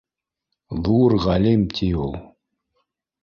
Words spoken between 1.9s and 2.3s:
ул